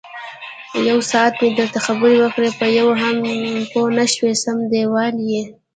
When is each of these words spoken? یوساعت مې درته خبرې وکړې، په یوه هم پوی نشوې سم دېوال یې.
یوساعت 0.89 1.33
مې 1.41 1.49
درته 1.59 1.79
خبرې 1.87 2.17
وکړې، 2.21 2.49
په 2.59 2.65
یوه 2.77 2.95
هم 3.03 3.15
پوی 3.71 3.89
نشوې 3.97 4.33
سم 4.43 4.57
دېوال 4.71 5.15
یې. 5.31 5.43